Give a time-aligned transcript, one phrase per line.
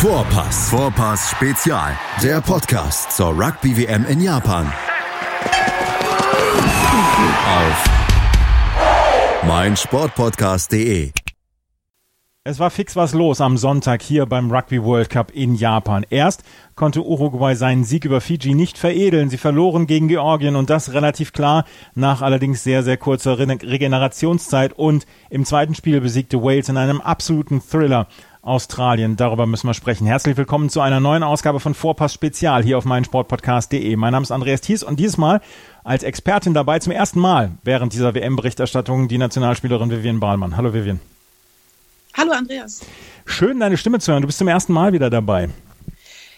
[0.00, 0.70] Vorpass.
[0.70, 1.94] Vorpass Spezial.
[2.22, 4.72] Der Podcast zur Rugby WM in Japan.
[7.44, 7.84] Auf
[9.46, 11.10] meinsportpodcast.de.
[12.42, 16.06] Es war fix was los am Sonntag hier beim Rugby World Cup in Japan.
[16.08, 16.44] Erst
[16.74, 19.28] konnte Uruguay seinen Sieg über Fiji nicht veredeln.
[19.28, 24.72] Sie verloren gegen Georgien und das relativ klar nach allerdings sehr, sehr kurzer Regenerationszeit.
[24.72, 28.08] Und im zweiten Spiel besiegte Wales in einem absoluten Thriller
[28.42, 29.16] Australien.
[29.16, 30.06] Darüber müssen wir sprechen.
[30.06, 33.96] Herzlich willkommen zu einer neuen Ausgabe von Vorpass Spezial hier auf meinsportpodcast.de.
[33.96, 35.40] Mein Name ist Andreas Thies und dieses Mal
[35.84, 40.56] als Expertin dabei zum ersten Mal während dieser WM-Berichterstattung die Nationalspielerin Vivian Bahlmann.
[40.56, 41.00] Hallo Vivian.
[42.14, 42.80] Hallo Andreas.
[43.26, 44.22] Schön, deine Stimme zu hören.
[44.22, 45.50] Du bist zum ersten Mal wieder dabei.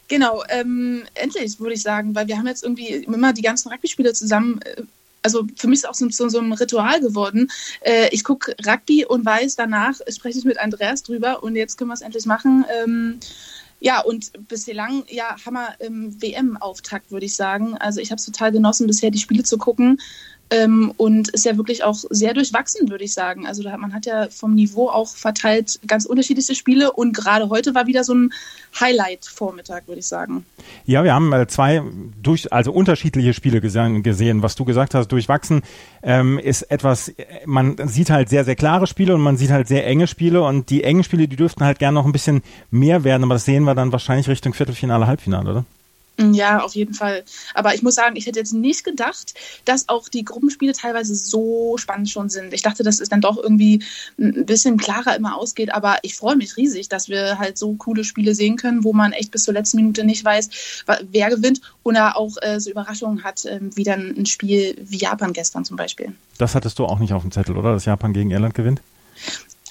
[0.09, 4.13] Genau, ähm, endlich würde ich sagen, weil wir haben jetzt irgendwie immer die ganzen Rugby-Spiele
[4.13, 4.61] zusammen.
[4.63, 4.83] Äh,
[5.23, 7.51] also für mich ist es auch so, so, so ein Ritual geworden.
[7.81, 11.91] Äh, ich gucke Rugby und weiß, danach spreche ich mit Andreas drüber und jetzt können
[11.91, 12.65] wir es endlich machen.
[12.83, 13.21] Ähm,
[13.81, 17.77] ja, und bislang, ja, Hammer ähm, WM-Auftakt, würde ich sagen.
[17.79, 20.01] Also ich habe es total genossen, bisher die Spiele zu gucken.
[20.53, 23.47] Ähm, und ist ja wirklich auch sehr durchwachsen, würde ich sagen.
[23.47, 27.75] Also da, man hat ja vom Niveau auch verteilt ganz unterschiedliche Spiele und gerade heute
[27.75, 28.33] war wieder so ein
[28.79, 30.45] Highlight-Vormittag, würde ich sagen.
[30.85, 31.83] Ja, wir haben äh, zwei
[32.23, 34.43] durch, also unterschiedliche Spiele gesehen, gesehen.
[34.43, 35.63] Was du gesagt hast, durchwachsen
[36.03, 37.13] ähm, ist etwas,
[37.47, 40.69] man sieht halt sehr, sehr klare Spiele und man sieht halt sehr enge Spiele und
[40.69, 43.65] die engen Spiele, die dürften halt gerne noch ein bisschen mehr werden, aber das sehen
[43.65, 45.65] wir dann wahrscheinlich Richtung Viertelfinale, Halbfinale, oder?
[46.21, 47.25] Ja, auf jeden Fall.
[47.55, 51.77] Aber ich muss sagen, ich hätte jetzt nicht gedacht, dass auch die Gruppenspiele teilweise so
[51.79, 52.53] spannend schon sind.
[52.53, 53.83] Ich dachte, dass es dann doch irgendwie
[54.19, 55.73] ein bisschen klarer immer ausgeht.
[55.73, 59.13] Aber ich freue mich riesig, dass wir halt so coole Spiele sehen können, wo man
[59.13, 61.61] echt bis zur letzten Minute nicht weiß, wer gewinnt.
[61.83, 65.77] Oder auch äh, so Überraschungen hat, äh, wie dann ein Spiel wie Japan gestern zum
[65.77, 66.13] Beispiel.
[66.39, 67.73] Das hattest du auch nicht auf dem Zettel, oder?
[67.73, 68.81] Dass Japan gegen Irland gewinnt?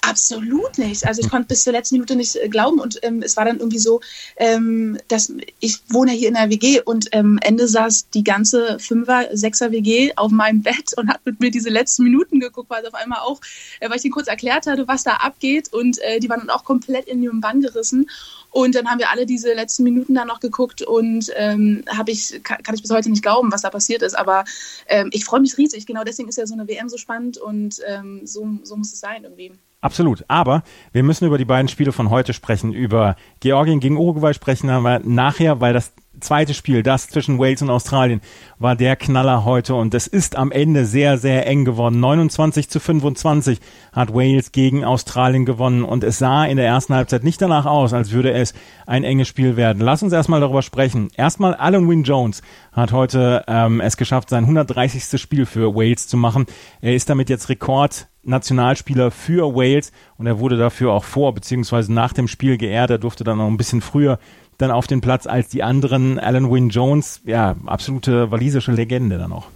[0.04, 1.06] Absolut nicht.
[1.06, 3.58] Also ich konnte bis zur letzten Minute nicht äh, glauben und ähm, es war dann
[3.58, 4.00] irgendwie so,
[4.36, 9.28] ähm, dass ich wohne hier in der WG und ähm, Ende saß die ganze Fünfer,
[9.32, 12.92] Sechser WG auf meinem Bett und hat mit mir diese letzten Minuten geguckt, weil es
[12.92, 13.40] auf einmal auch,
[13.78, 16.50] äh, weil ich ihnen kurz erklärt hatte, was da abgeht und äh, die waren dann
[16.50, 18.10] auch komplett in ihrem Bann gerissen
[18.50, 22.42] und dann haben wir alle diese letzten Minuten dann noch geguckt und ähm, habe ich
[22.42, 24.44] kann, kann, ich bis heute nicht glauben, was da passiert ist, aber
[24.88, 25.86] ähm, ich freue mich riesig.
[25.86, 28.98] Genau deswegen ist ja so eine WM so spannend und ähm, so, so muss es
[28.98, 29.52] sein irgendwie.
[29.82, 30.24] Absolut.
[30.28, 30.62] Aber
[30.92, 35.00] wir müssen über die beiden Spiele von heute sprechen, über Georgien gegen Uruguay sprechen, aber
[35.00, 38.20] nachher, weil das zweite Spiel, das zwischen Wales und Australien,
[38.58, 42.00] war der Knaller heute und es ist am Ende sehr, sehr eng geworden.
[42.00, 43.60] 29 zu 25
[43.92, 47.92] hat Wales gegen Australien gewonnen und es sah in der ersten Halbzeit nicht danach aus,
[47.92, 48.54] als würde es
[48.86, 49.82] ein enges Spiel werden.
[49.82, 51.10] Lass uns erstmal darüber sprechen.
[51.16, 52.42] Erstmal Alan Wynne Jones
[52.72, 55.20] hat heute ähm, es geschafft, sein 130.
[55.20, 56.46] Spiel für Wales zu machen.
[56.80, 61.92] Er ist damit jetzt Rekord Nationalspieler für Wales und er wurde dafür auch vor bzw.
[61.92, 62.90] nach dem Spiel geehrt.
[62.90, 64.18] Er durfte dann noch ein bisschen früher
[64.62, 66.18] dann auf den Platz als die anderen.
[66.18, 69.48] Alan Wynne Jones, ja, absolute walisische Legende dann auch.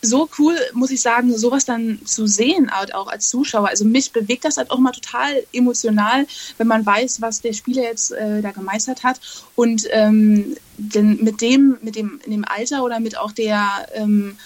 [0.00, 3.68] So cool, muss ich sagen, sowas dann zu sehen, halt auch als Zuschauer.
[3.68, 7.82] Also mich bewegt das halt auch mal total emotional, wenn man weiß, was der Spieler
[7.82, 9.20] jetzt äh, da gemeistert hat.
[9.56, 14.36] Und ähm, denn mit dem, mit dem, in dem Alter oder mit auch der ähm,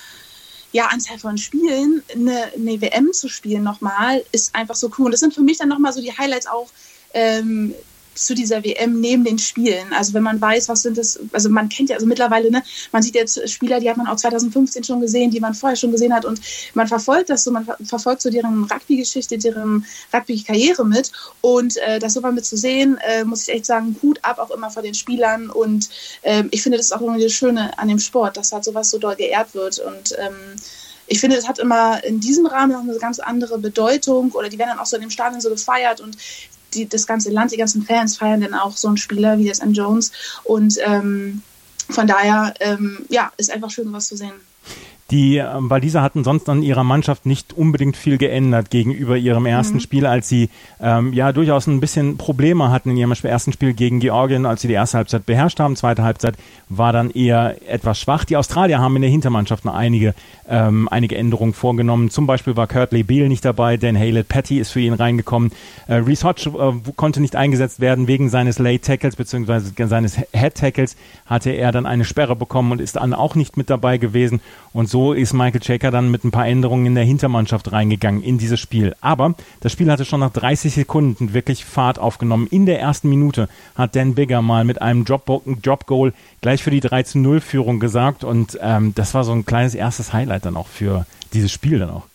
[0.72, 5.06] ja, Anzahl von Spielen, eine, eine WM zu spielen nochmal, ist einfach so cool.
[5.06, 6.70] Und das sind für mich dann nochmal so die Highlights auch,
[7.12, 7.74] ähm,
[8.14, 9.92] zu dieser WM neben den Spielen.
[9.92, 12.62] Also wenn man weiß, was sind das, also man kennt ja, also mittlerweile, ne,
[12.92, 15.92] man sieht jetzt Spieler, die hat man auch 2015 schon gesehen, die man vorher schon
[15.92, 16.24] gesehen hat.
[16.24, 16.40] Und
[16.74, 21.12] man verfolgt das so, man verfolgt so deren Rugby-Geschichte, deren Rugby-Karriere mit.
[21.40, 24.38] Und äh, das so mal mit zu sehen, äh, muss ich echt sagen, Hut ab
[24.38, 25.50] auch immer vor den Spielern.
[25.50, 25.88] Und
[26.22, 28.90] äh, ich finde das ist auch irgendwie das Schöne an dem Sport, dass halt sowas
[28.90, 29.78] so doll geehrt wird.
[29.78, 30.56] Und ähm,
[31.06, 34.32] ich finde, das hat immer in diesem Rahmen noch eine ganz andere Bedeutung.
[34.32, 36.00] Oder die werden dann auch so in dem Stadion so gefeiert.
[36.00, 36.16] Und
[36.74, 39.60] die, das ganze Land, die ganzen Fans feiern dann auch so einen Spieler wie das
[39.60, 39.72] M.
[39.72, 40.12] Jones.
[40.44, 41.42] Und ähm,
[41.88, 44.32] von daher, ähm, ja, ist einfach schön, was zu sehen.
[45.12, 49.74] Die ähm, Waliser hatten sonst an ihrer Mannschaft nicht unbedingt viel geändert gegenüber ihrem ersten
[49.74, 49.80] mhm.
[49.80, 50.48] Spiel, als sie
[50.80, 54.68] ähm, ja durchaus ein bisschen Probleme hatten in ihrem ersten Spiel gegen Georgien, als sie
[54.68, 55.76] die erste Halbzeit beherrscht haben.
[55.76, 56.36] Zweite Halbzeit
[56.70, 58.24] war dann eher etwas schwach.
[58.24, 60.14] Die Australier haben in der Hintermannschaft noch einige,
[60.48, 62.08] ähm, einige Änderungen vorgenommen.
[62.08, 65.52] Zum Beispiel war Kurtley Beale nicht dabei, Dan Haylett Patty ist für ihn reingekommen.
[65.88, 69.84] Äh, Reese Hodge äh, konnte nicht eingesetzt werden wegen seines Late Tackles bzw.
[69.86, 70.96] seines Head Tackles
[71.26, 74.40] hatte er dann eine Sperre bekommen und ist dann auch nicht mit dabei gewesen.
[74.72, 78.38] Und so ist Michael Checker dann mit ein paar Änderungen in der Hintermannschaft reingegangen in
[78.38, 78.94] dieses Spiel.
[79.00, 82.46] Aber das Spiel hatte schon nach 30 Sekunden wirklich Fahrt aufgenommen.
[82.50, 87.80] In der ersten Minute hat Dan Bigger mal mit einem Drop-Goal gleich für die 3-0-Führung
[87.80, 88.24] gesagt.
[88.24, 91.90] Und ähm, das war so ein kleines erstes Highlight dann auch für dieses Spiel dann
[91.90, 92.11] auch.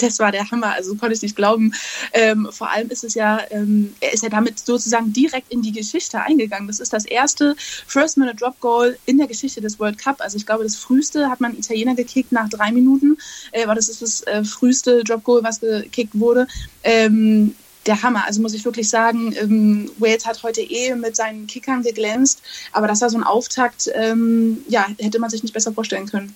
[0.00, 1.72] Das war der Hammer, also konnte ich nicht glauben.
[2.12, 5.72] Ähm, vor allem ist es ja, ähm, er ist ja damit sozusagen direkt in die
[5.72, 6.66] Geschichte eingegangen.
[6.66, 7.54] Das ist das erste
[7.86, 10.20] First-Minute-Drop-Goal in der Geschichte des World Cup.
[10.20, 13.18] Also ich glaube, das früheste hat man Italiener gekickt nach drei Minuten,
[13.52, 16.46] äh, aber das ist das äh, früheste Drop-Goal, was gekickt wurde.
[16.82, 17.54] Ähm,
[17.86, 18.26] der Hammer.
[18.26, 22.42] Also muss ich wirklich sagen, ähm, Wales hat heute eh mit seinen Kickern geglänzt,
[22.72, 26.34] aber das war so ein Auftakt, ähm, ja, hätte man sich nicht besser vorstellen können.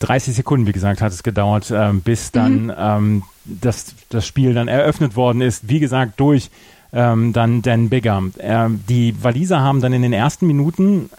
[0.00, 2.74] 30 Sekunden, wie gesagt, hat es gedauert, äh, bis dann mhm.
[2.76, 5.68] ähm, das, das Spiel dann eröffnet worden ist.
[5.68, 6.50] Wie gesagt, durch
[6.92, 8.22] ähm, dann Dan Bigger.
[8.38, 11.10] Äh, die Waliser haben dann in den ersten Minuten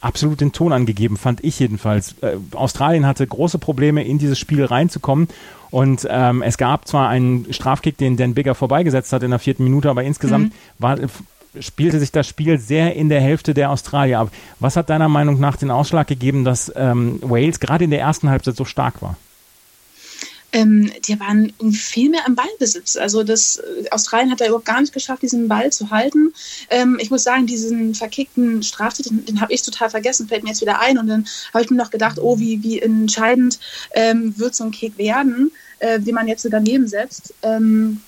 [0.00, 2.16] absolut den Ton angegeben, fand ich jedenfalls.
[2.20, 5.28] Äh, Australien hatte große Probleme, in dieses Spiel reinzukommen.
[5.70, 9.64] Und ähm, es gab zwar einen Strafkick, den Dan Bigger vorbeigesetzt hat in der vierten
[9.64, 10.54] Minute, aber insgesamt mhm.
[10.78, 10.98] war
[11.60, 14.32] spielte sich das Spiel sehr in der Hälfte der Australier ab.
[14.60, 18.30] Was hat deiner Meinung nach den Ausschlag gegeben, dass ähm, Wales gerade in der ersten
[18.30, 19.16] Halbzeit so stark war?
[20.54, 22.96] Ähm, die waren viel mehr im Ballbesitz.
[22.96, 26.34] Also das äh, Australien hat da überhaupt gar nicht geschafft, diesen Ball zu halten.
[26.68, 30.50] Ähm, ich muss sagen, diesen verkickten Straftat, den, den habe ich total vergessen, fällt mir
[30.50, 30.98] jetzt wieder ein.
[30.98, 33.58] Und dann habe ich mir noch gedacht, oh, wie, wie entscheidend
[33.94, 37.32] ähm, wird so ein Kick werden, äh, wie man jetzt so daneben setzt.
[37.42, 38.02] Ähm,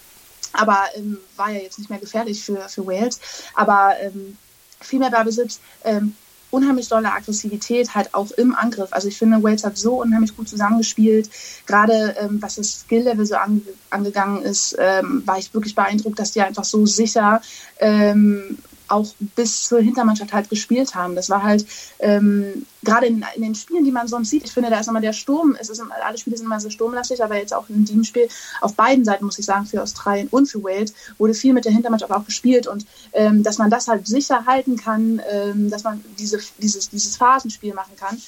[0.54, 3.20] aber ähm, war ja jetzt nicht mehr gefährlich für, für Wales.
[3.54, 4.36] Aber ähm,
[4.80, 6.14] viel mehr Ballbesitz, ähm,
[6.50, 8.92] unheimlich tolle Aggressivität halt auch im Angriff.
[8.92, 11.28] Also ich finde, Wales hat so unheimlich gut zusammengespielt.
[11.66, 16.32] Gerade ähm, was das Skill-Level so ange angegangen ist, ähm, war ich wirklich beeindruckt, dass
[16.32, 17.42] die einfach so sicher
[17.80, 21.14] ähm, auch bis zur Hintermannschaft halt gespielt haben.
[21.14, 21.66] Das war halt
[21.98, 25.00] ähm, gerade in, in, den Spielen, die man sonst sieht, ich finde, da ist immer
[25.00, 28.04] der Sturm, es ist, alle Spiele sind immer so sturmlastig, aber jetzt auch in diesem
[28.04, 28.28] Spiel
[28.60, 31.72] auf beiden Seiten, muss ich sagen, für Australien und für Wales, wurde viel mit der
[31.72, 36.04] Hintermannschaft auch gespielt und ähm, dass man das halt sicher halten kann, ähm, dass man
[36.18, 38.20] diese, dieses, dieses Phasenspiel machen kann.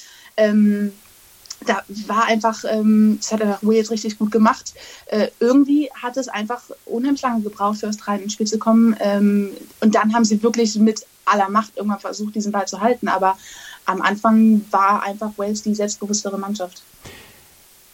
[1.67, 4.73] Da war einfach, ähm, das hat einfach Wales richtig gut gemacht.
[5.05, 8.95] Äh, irgendwie hat es einfach unheimlich lange gebraucht, für Australien ins Spiel zu kommen.
[8.99, 13.07] Ähm, und dann haben sie wirklich mit aller Macht irgendwann versucht, diesen Ball zu halten.
[13.07, 13.37] Aber
[13.85, 16.81] am Anfang war einfach Wales die selbstbewusstere Mannschaft.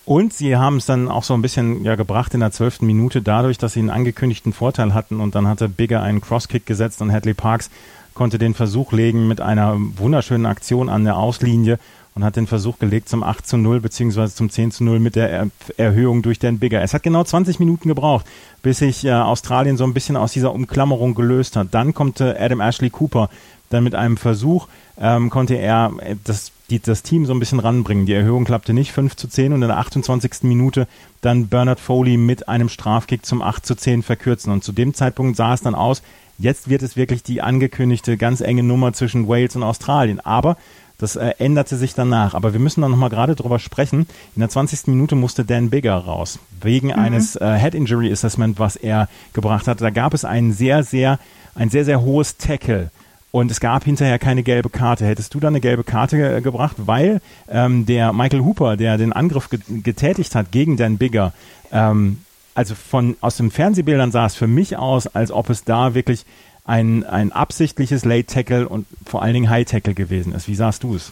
[0.06, 3.22] Und sie haben es dann auch so ein bisschen ja, gebracht in der zwölften Minute
[3.22, 7.12] dadurch, dass sie einen angekündigten Vorteil hatten und dann hatte Bigger einen Crosskick gesetzt und
[7.12, 7.70] Hadley Parks
[8.14, 11.80] konnte den Versuch legen mit einer wunderschönen Aktion an der Auslinie
[12.16, 15.16] und hat den Versuch gelegt zum 8 zu 0 beziehungsweise zum 10 zu 0 mit
[15.16, 16.82] der er Erhöhung durch den Bigger.
[16.82, 18.26] Es hat genau 20 Minuten gebraucht,
[18.62, 21.70] bis sich äh, Australien so ein bisschen aus dieser Umklammerung gelöst hat.
[21.72, 23.30] Dann kommt äh, Adam Ashley Cooper
[23.70, 24.68] dann mit einem Versuch,
[25.00, 28.06] ähm, konnte er äh, das, die, das Team so ein bisschen ranbringen.
[28.06, 30.44] Die Erhöhung klappte nicht, 5 zu 10 und in der 28.
[30.44, 30.88] Minute
[31.22, 34.54] dann Bernard Foley mit einem Strafkick zum 8 zu 10 verkürzen.
[34.54, 36.04] Und zu dem Zeitpunkt sah es dann aus,
[36.38, 40.20] jetzt wird es wirklich die angekündigte ganz enge Nummer zwischen Wales und Australien.
[40.20, 40.58] Aber
[40.98, 42.34] das äh, änderte sich danach.
[42.34, 44.08] Aber wir müssen da nochmal gerade drüber sprechen.
[44.36, 44.88] In der 20.
[44.88, 46.40] Minute musste Dan Bigger raus.
[46.62, 46.94] Wegen mhm.
[46.94, 49.82] eines äh, Head Injury Assessment, was er gebracht hat.
[49.82, 51.20] Da gab es ein sehr, sehr,
[51.56, 52.92] ein sehr, sehr hohes Tackle.
[53.32, 55.06] Und es gab hinterher keine gelbe Karte.
[55.06, 57.20] Hättest du da eine gelbe Karte äh, gebracht, weil
[57.50, 61.34] ähm, der Michael Hooper, der den Angriff getätigt hat gegen Dan Bigger,
[61.72, 62.20] ähm,
[62.56, 66.26] also von aus den Fernsehbildern sah es für mich aus, als ob es da wirklich
[66.66, 70.48] ein, ein absichtliches Late Tackle und vor allen Dingen High Tackle gewesen ist.
[70.48, 71.12] Wie sahst du es?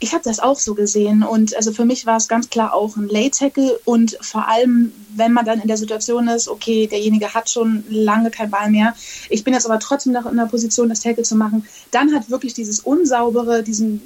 [0.00, 2.96] Ich habe das auch so gesehen und also für mich war es ganz klar auch
[2.96, 7.32] ein Late Tackle und vor allem, wenn man dann in der Situation ist, okay, derjenige
[7.32, 8.94] hat schon lange kein Ball mehr,
[9.30, 12.28] ich bin jetzt aber trotzdem noch in der Position, das Tackle zu machen, dann hat
[12.28, 14.02] wirklich dieses unsaubere, diesen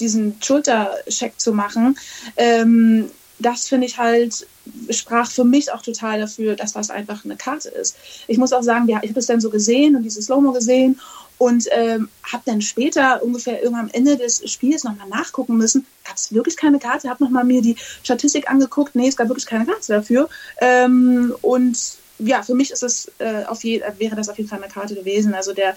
[0.00, 1.96] diesen Schultercheck zu machen,
[2.36, 3.10] ähm,
[3.42, 4.46] das finde ich halt,
[4.90, 7.96] sprach für mich auch total dafür, dass das einfach eine Karte ist.
[8.28, 11.00] Ich muss auch sagen, ja, ich habe es dann so gesehen und dieses Slow-Mo gesehen
[11.38, 16.16] und ähm, habe dann später ungefähr irgendwann am Ende des Spiels nochmal nachgucken müssen, gab
[16.16, 19.66] es wirklich keine Karte, habe nochmal mir die Statistik angeguckt, nee, es gab wirklich keine
[19.66, 20.28] Karte dafür
[20.60, 21.76] ähm, und
[22.18, 24.94] ja, für mich ist es äh, auf je, wäre das auf jeden Fall eine Karte
[24.94, 25.34] gewesen.
[25.34, 25.74] Also der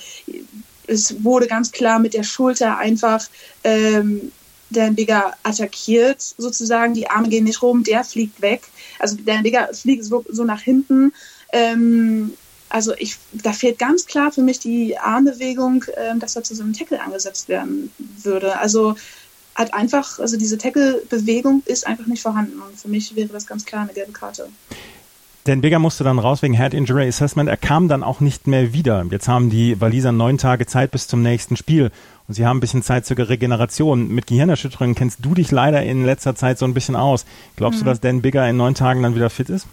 [0.88, 3.26] es wurde ganz klar mit der Schulter einfach
[3.64, 4.32] ähm,
[4.70, 6.94] Dan Bigger attackiert, sozusagen.
[6.94, 8.64] Die Arme gehen nicht rum, der fliegt weg.
[9.00, 11.14] Also Dan Bigger fliegt so, so nach hinten.
[11.52, 12.34] Ähm,
[12.70, 16.64] also ich, da fehlt ganz klar für mich die Armbewegung, ähm, dass da zu so
[16.64, 18.58] einem Tackle angesetzt werden würde.
[18.60, 18.96] Also
[19.56, 22.62] hat einfach, also diese Tackle-Bewegung ist einfach nicht vorhanden.
[22.62, 24.50] Und für mich wäre das ganz klar eine gelbe Karte.
[25.46, 27.48] Dan Bigger musste dann raus wegen Head Injury Assessment.
[27.48, 29.06] Er kam dann auch nicht mehr wieder.
[29.12, 31.92] Jetzt haben die Waliser neun Tage Zeit bis zum nächsten Spiel.
[32.28, 34.08] Und sie haben ein bisschen Zeit zur Regeneration.
[34.08, 37.28] Mit Gehirnerschütterungen kennst du dich leider in letzter Zeit so ein bisschen aus.
[37.58, 37.84] Glaubst mhm.
[37.86, 39.68] du, dass Dan Bigger in neun Tagen dann wieder fit ist?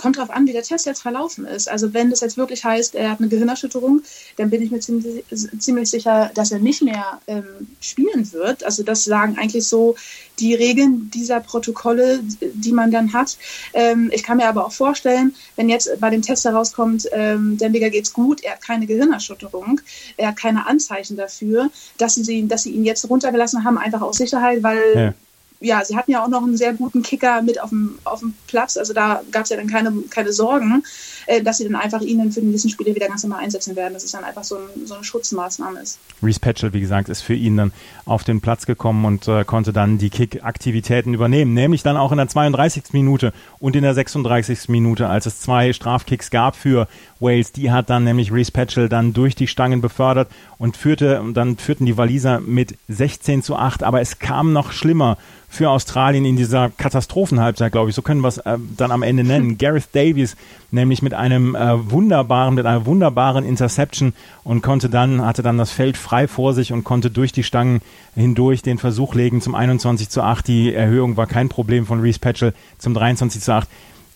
[0.00, 1.68] Kommt darauf an, wie der Test jetzt verlaufen ist.
[1.68, 4.02] Also wenn das jetzt wirklich heißt, er hat eine Gehirnerschütterung,
[4.36, 5.24] dann bin ich mir ziemlich,
[5.58, 7.44] ziemlich sicher, dass er nicht mehr ähm,
[7.80, 8.64] spielen wird.
[8.64, 9.96] Also das sagen eigentlich so
[10.38, 13.36] die Regeln dieser Protokolle, die man dann hat.
[13.74, 17.90] Ähm, ich kann mir aber auch vorstellen, wenn jetzt bei dem Test herauskommt, ähm, Dembiger
[17.90, 19.82] geht's gut, er hat keine Gehirnerschütterung,
[20.16, 24.16] er hat keine Anzeichen dafür, dass sie, dass sie ihn jetzt runtergelassen haben, einfach aus
[24.16, 25.14] Sicherheit, weil ja
[25.60, 28.34] ja, sie hatten ja auch noch einen sehr guten Kicker mit auf dem, auf dem
[28.46, 28.78] Platz.
[28.78, 30.82] Also da gab es ja dann keine, keine Sorgen,
[31.26, 33.92] äh, dass sie dann einfach ihn für die nächsten Spiele wieder ganz normal einsetzen werden.
[33.92, 35.98] Das ist dann einfach so, ein, so eine Schutzmaßnahme ist.
[36.22, 37.72] Reese Patchell, wie gesagt, ist für ihn dann
[38.06, 41.52] auf den Platz gekommen und äh, konnte dann die Kick-Aktivitäten übernehmen.
[41.52, 42.92] Nämlich dann auch in der 32.
[42.92, 44.70] Minute und in der 36.
[44.70, 46.88] Minute, als es zwei Strafkicks gab für
[47.20, 47.52] Wales.
[47.52, 51.84] Die hat dann nämlich Reese Patchell dann durch die Stangen befördert und führte, dann führten
[51.84, 53.82] die Waliser mit 16 zu 8.
[53.82, 55.18] Aber es kam noch schlimmer
[55.52, 57.96] für Australien in dieser Katastrophenhalbzeit, glaube ich.
[57.96, 59.58] So können wir es äh, dann am Ende nennen.
[59.58, 60.36] Gareth Davies
[60.70, 64.14] nämlich mit einem äh, wunderbaren, mit einer wunderbaren Interception
[64.44, 67.82] und konnte dann, hatte dann das Feld frei vor sich und konnte durch die Stangen
[68.14, 70.46] hindurch den Versuch legen zum 21 zu 8.
[70.46, 73.68] Die Erhöhung war kein Problem von Reese Patchell zum 23 zu 8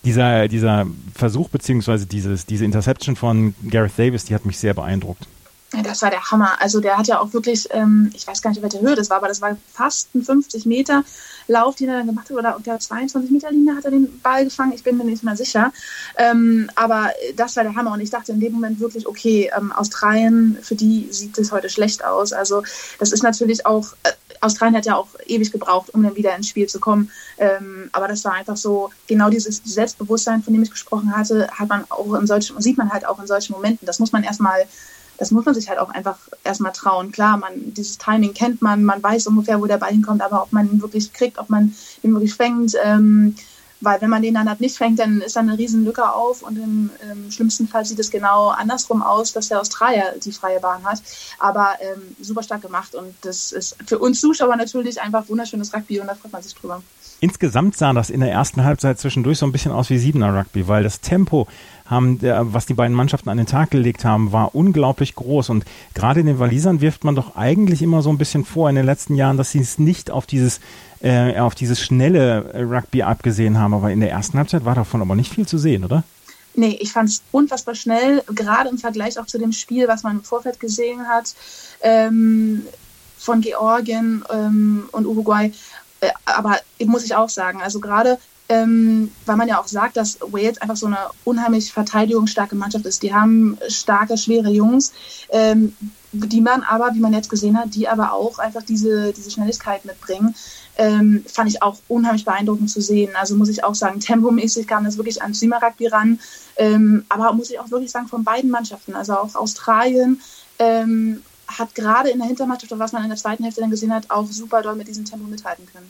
[0.05, 5.27] dieser, dieser Versuch beziehungsweise dieses, diese Interception von Gareth Davis, die hat mich sehr beeindruckt.
[5.83, 6.61] Das war der Hammer.
[6.61, 9.17] Also der hat ja auch wirklich, ähm, ich weiß gar nicht, welche Höhe das war,
[9.17, 11.03] aber das war fast ein 50 Meter
[11.47, 12.37] Lauf, den er dann gemacht hat.
[12.37, 14.73] Oder auf der 22 Meter Linie hat er den Ball gefangen.
[14.73, 15.71] Ich bin mir nicht mehr sicher.
[16.17, 17.93] Ähm, aber das war der Hammer.
[17.93, 21.69] Und ich dachte in dem Moment wirklich, okay, ähm, Australien, für die sieht es heute
[21.69, 22.33] schlecht aus.
[22.33, 22.63] Also
[22.99, 26.47] das ist natürlich auch, äh, Australien hat ja auch ewig gebraucht, um dann wieder ins
[26.47, 27.11] Spiel zu kommen.
[27.37, 31.69] Ähm, aber das war einfach so, genau dieses Selbstbewusstsein, von dem ich gesprochen hatte, hat
[31.69, 33.85] man auch in solchen, sieht man halt auch in solchen Momenten.
[33.85, 34.65] Das muss man erstmal
[35.17, 37.11] das muss man sich halt auch einfach erstmal trauen.
[37.11, 40.51] Klar, man, dieses Timing kennt man, man weiß ungefähr, wo der Ball hinkommt, aber ob
[40.51, 43.35] man ihn wirklich kriegt, ob man ihn wirklich fängt, ähm,
[43.81, 46.41] weil wenn man den dann halt nicht fängt, dann ist da eine riesen Lücke auf
[46.43, 50.59] und im, im, schlimmsten Fall sieht es genau andersrum aus, dass der Australier die freie
[50.59, 51.01] Bahn hat.
[51.39, 55.99] Aber ähm, super stark gemacht und das ist für uns Zuschauer natürlich einfach wunderschönes Rugby
[55.99, 56.81] und da freut man sich drüber.
[57.25, 60.67] Insgesamt sah das in der ersten Halbzeit zwischendurch so ein bisschen aus wie Siebener Rugby,
[60.67, 61.47] weil das Tempo,
[61.87, 65.49] haben, was die beiden Mannschaften an den Tag gelegt haben, war unglaublich groß.
[65.49, 65.65] Und
[65.95, 69.15] gerade den Walisern wirft man doch eigentlich immer so ein bisschen vor in den letzten
[69.15, 70.59] Jahren, dass sie es nicht auf dieses
[71.01, 73.73] äh, auf dieses schnelle Rugby abgesehen haben.
[73.73, 76.03] Aber in der ersten Halbzeit war davon aber nicht viel zu sehen, oder?
[76.53, 80.17] Nee, ich fand es unfassbar schnell, gerade im Vergleich auch zu dem Spiel, was man
[80.17, 81.33] im Vorfeld gesehen hat,
[81.81, 82.67] ähm,
[83.17, 85.51] von Georgien ähm, und Uruguay.
[86.07, 90.19] Äh, aber muss ich auch sagen, also gerade ähm, weil man ja auch sagt, dass
[90.21, 93.01] Wales einfach so eine unheimlich verteidigungsstarke Mannschaft ist.
[93.01, 94.93] Die haben starke, schwere Jungs,
[95.29, 95.75] ähm,
[96.11, 99.83] die man aber, wie man jetzt gesehen hat, die aber auch einfach diese, diese Schnelligkeit
[99.85, 100.35] mitbringen.
[100.77, 103.11] Ähm, fand ich auch unheimlich beeindruckend zu sehen.
[103.15, 106.19] Also muss ich auch sagen, tempomäßig kam das wirklich an Sima Rugby ran.
[106.57, 110.21] Ähm, aber muss ich auch wirklich sagen, von beiden Mannschaften, also auch Australien,
[110.59, 114.09] ähm, hat gerade in der Hintermannschaft, was man in der zweiten Hälfte dann gesehen hat,
[114.09, 115.89] auch super doll mit diesem Tempo mithalten können.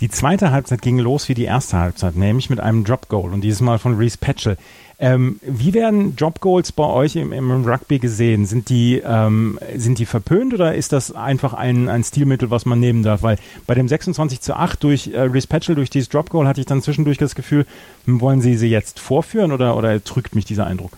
[0.00, 3.42] Die zweite Halbzeit ging los wie die erste Halbzeit, nämlich mit einem Drop Goal und
[3.42, 4.56] dieses Mal von Reese Patchell.
[4.98, 8.44] Ähm, wie werden Drop Goals bei euch im, im Rugby gesehen?
[8.44, 12.80] Sind die, ähm, sind die verpönt oder ist das einfach ein, ein Stilmittel, was man
[12.80, 13.22] nehmen darf?
[13.22, 16.60] Weil bei dem 26 zu 8 durch äh, Reese Patchell, durch dieses Drop Goal, hatte
[16.60, 17.64] ich dann zwischendurch das Gefühl,
[18.04, 20.92] hm, wollen sie sie jetzt vorführen oder, oder trügt mich dieser Eindruck?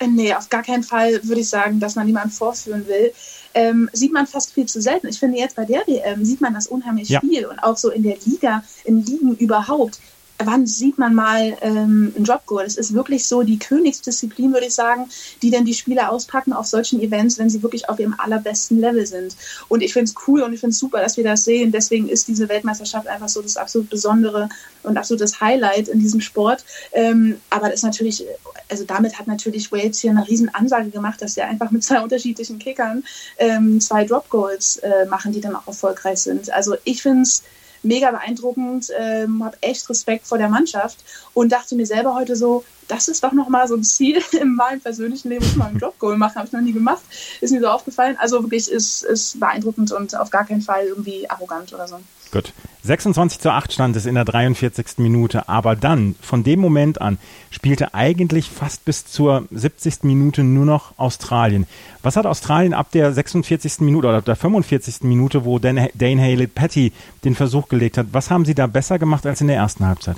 [0.00, 3.12] Äh, nee, auf gar keinen Fall würde ich sagen, dass man niemanden vorführen will
[3.54, 5.08] ähm, sieht man fast viel zu selten.
[5.08, 7.20] Ich finde jetzt bei der WM sieht man das unheimlich ja.
[7.20, 9.98] viel und auch so in der Liga, in Ligen überhaupt
[10.44, 12.64] wann sieht man mal ähm, ein Dropgoal?
[12.64, 15.08] Es ist wirklich so die Königsdisziplin, würde ich sagen,
[15.42, 19.06] die dann die Spieler auspacken auf solchen Events, wenn sie wirklich auf ihrem allerbesten Level
[19.06, 19.36] sind.
[19.68, 21.72] Und ich finde es cool und ich finde es super, dass wir das sehen.
[21.72, 24.48] Deswegen ist diese Weltmeisterschaft einfach so das absolut Besondere
[24.82, 26.64] und absolutes Highlight in diesem Sport.
[26.92, 28.24] Ähm, aber das ist natürlich,
[28.68, 32.00] also damit hat natürlich Wales hier eine riesen Ansage gemacht, dass sie einfach mit zwei
[32.00, 33.04] unterschiedlichen Kickern
[33.38, 36.52] ähm, zwei Dropgoals äh, machen, die dann auch erfolgreich sind.
[36.52, 37.42] Also ich finde es
[37.82, 40.98] mega beeindruckend, ähm, habe echt Respekt vor der Mannschaft
[41.34, 44.80] und dachte mir selber heute so, das ist doch nochmal so ein Ziel in meinem
[44.80, 47.02] persönlichen Leben, muss mal ein Jobgoal machen, habe ich noch nie gemacht,
[47.40, 48.16] ist mir so aufgefallen.
[48.18, 52.00] Also wirklich ist, ist beeindruckend und auf gar keinen Fall irgendwie arrogant oder so.
[52.32, 52.52] Gut.
[52.82, 54.98] 26 zu 8 stand es in der 43.
[54.98, 57.18] Minute, aber dann, von dem Moment an,
[57.50, 60.04] spielte eigentlich fast bis zur 70.
[60.04, 61.66] Minute nur noch Australien.
[62.02, 63.80] Was hat Australien ab der 46.
[63.80, 65.02] Minute oder ab der 45.
[65.02, 66.92] Minute, wo Dane Haley Patty
[67.24, 70.16] den Versuch gelegt hat, was haben sie da besser gemacht als in der ersten Halbzeit?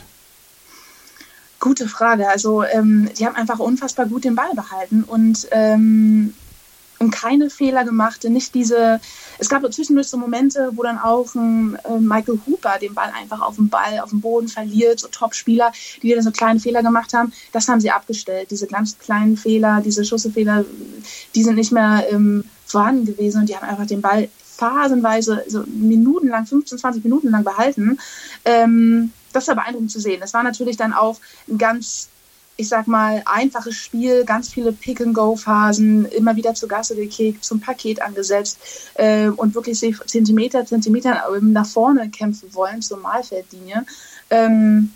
[1.58, 2.28] Gute Frage.
[2.28, 6.34] Also, ähm, die haben einfach unfassbar gut den Ball behalten und ähm,
[7.02, 9.00] und keine Fehler gemacht, nicht diese,
[9.38, 13.40] es gab zwischendurch so Momente, wo dann auch ein äh, Michael Hooper den Ball einfach
[13.40, 17.12] auf dem Ball, auf dem Boden verliert, so Top-Spieler, die dann so kleine Fehler gemacht
[17.12, 18.50] haben, das haben sie abgestellt.
[18.50, 20.64] Diese ganz kleinen Fehler, diese Schussfehler,
[21.34, 25.64] die sind nicht mehr ähm, vorhanden gewesen und die haben einfach den Ball phasenweise, so
[25.66, 27.98] minutenlang, 15, 20 Minuten lang behalten.
[28.44, 30.20] Ähm, das war beeindruckend zu sehen.
[30.22, 31.18] Es war natürlich dann auch
[31.48, 32.08] ein ganz
[32.62, 38.00] ich sag mal, einfaches Spiel, ganz viele Pick-and-Go-Phasen, immer wieder zur Gasse gekickt, zum Paket
[38.00, 38.58] angesetzt
[38.94, 43.84] äh, und wirklich Zentimeter, Zentimeter nach vorne kämpfen wollen zur Mahlfeldlinie.
[44.30, 44.92] Ähm,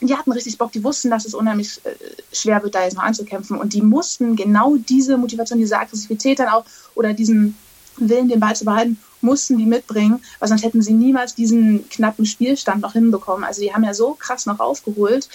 [0.00, 1.90] die hatten richtig Bock, die wussten, dass es unheimlich äh,
[2.32, 3.58] schwer wird, da jetzt noch anzukämpfen.
[3.58, 6.64] Und die mussten genau diese Motivation, diese Aggressivität dann auch
[6.96, 7.56] oder diesen
[7.96, 12.26] Willen, den Ball zu behalten, mussten die mitbringen, weil sonst hätten sie niemals diesen knappen
[12.26, 13.44] Spielstand noch hinbekommen.
[13.44, 15.28] Also die haben ja so krass noch aufgeholt.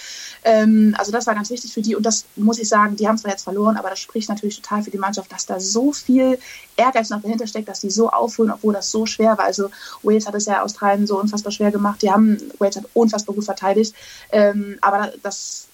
[0.44, 3.18] Ähm, also das war ganz wichtig für die und das muss ich sagen, die haben
[3.18, 6.38] zwar jetzt verloren, aber das spricht natürlich total für die Mannschaft, dass da so viel
[6.76, 9.44] Ehrgeiz noch dahinter steckt, dass die so aufholen, obwohl das so schwer war.
[9.44, 9.70] Also
[10.02, 12.00] Wales hat es ja Australien so unfassbar schwer gemacht.
[12.02, 13.94] Die haben, Wales hat unfassbar gut verteidigt.
[14.32, 15.66] Ähm, aber das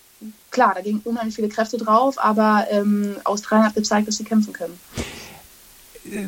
[0.51, 4.55] klar, da gingen unheimlich viele Kräfte drauf, aber ähm, Australien hat gezeigt, dass sie kämpfen
[4.55, 4.79] können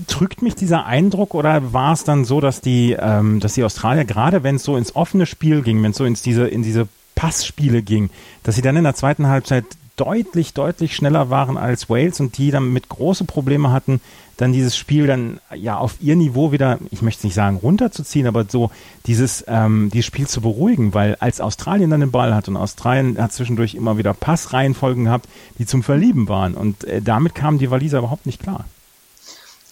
[0.06, 4.04] trügt mich dieser Eindruck oder war es dann so, dass die, ähm, dass die Australier,
[4.04, 6.88] gerade wenn es so ins offene Spiel ging, wenn es so ins diese, in diese
[7.14, 8.10] Passspiele ging,
[8.42, 9.64] dass sie dann in der zweiten Halbzeit
[9.96, 14.00] deutlich, deutlich schneller waren als Wales und die dann mit große Probleme hatten,
[14.36, 18.44] dann dieses Spiel dann ja auf ihr Niveau wieder, ich möchte nicht sagen runterzuziehen, aber
[18.48, 18.70] so
[19.06, 23.20] dieses, ähm, dieses Spiel zu beruhigen, weil als Australien dann den Ball hat und Australien
[23.20, 27.72] hat zwischendurch immer wieder Passreihenfolgen gehabt, die zum Verlieben waren und äh, damit kamen die
[27.72, 28.64] Waliser überhaupt nicht klar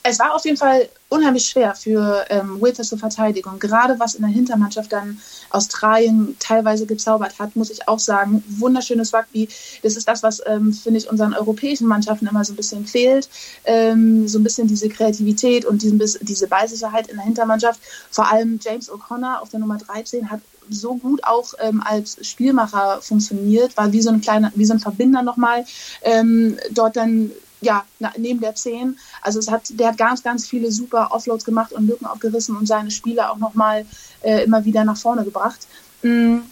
[0.08, 3.58] es war auf jeden Fall unheimlich schwer für ähm, Withers zur Verteidigung.
[3.58, 5.20] Gerade was in der Hintermannschaft dann
[5.50, 8.42] Australien teilweise gezaubert hat, muss ich auch sagen.
[8.48, 9.48] Wunderschönes Rugby.
[9.82, 13.28] Das ist das, was, ähm, finde ich, unseren europäischen Mannschaften immer so ein bisschen fehlt.
[13.64, 17.80] Ähm, so ein bisschen diese Kreativität und diesen, diese Ballsicherheit in der Hintermannschaft.
[18.10, 23.00] Vor allem James O'Connor auf der Nummer 13 hat so gut auch ähm, als Spielmacher
[23.00, 25.64] funktioniert, war wie so ein kleiner, wie so ein Verbinder nochmal
[26.02, 27.84] ähm, dort dann ja,
[28.16, 28.98] neben der 10.
[29.22, 32.66] Also es hat, der hat ganz, ganz viele super Offloads gemacht und Lücken aufgerissen und
[32.66, 33.86] seine Spieler auch nochmal
[34.22, 35.66] äh, immer wieder nach vorne gebracht.
[36.02, 36.42] Mhm.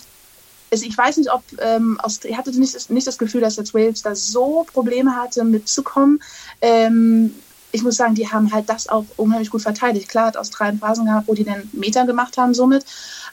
[0.71, 4.15] Ich weiß nicht, ob ähm, ich hatte nicht, nicht das Gefühl, dass jetzt Wales da
[4.17, 6.21] so Probleme hatte, mitzukommen.
[6.61, 7.33] Ähm,
[7.71, 10.09] ich muss sagen, die haben halt das auch unheimlich gut verteidigt.
[10.09, 12.85] Klar, hat Australien Phasen gehabt, wo die den Meter gemacht haben somit.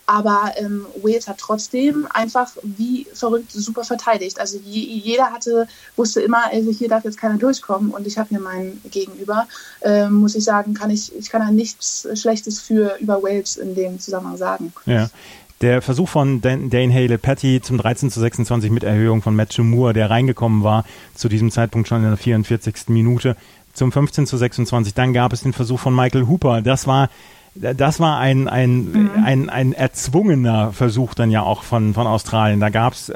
[0.06, 4.40] Aber ähm, Wales hat trotzdem einfach wie verrückt super verteidigt.
[4.40, 8.30] Also je, jeder hatte, wusste immer, also hier darf jetzt keiner durchkommen und ich habe
[8.30, 9.48] hier meinen Gegenüber.
[9.82, 13.76] Ähm, muss ich sagen, kann ich, ich kann da nichts Schlechtes für über Wales in
[13.76, 14.74] dem Zusammenhang sagen.
[14.86, 15.10] Ja.
[15.62, 19.94] Der Versuch von Dane Hale Patty zum 13 zu 26 mit Erhöhung von Matthew Moore,
[19.94, 22.88] der reingekommen war, zu diesem Zeitpunkt schon in der 44.
[22.88, 23.38] Minute
[23.74, 24.96] zum 15 zu 26.
[24.96, 26.64] Dann gab es den Versuch von Michael Hooper.
[26.64, 27.10] Das war
[27.56, 29.12] das war ein, ein, mhm.
[29.24, 32.60] ein, ein erzwungener Versuch dann ja auch von, von Australien.
[32.60, 33.16] Da gab es äh,